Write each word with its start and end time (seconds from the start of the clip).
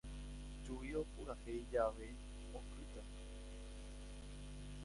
Ju'i 0.63 0.93
opurahéi 1.01 1.59
jave, 1.73 2.09
okýta 2.61 3.05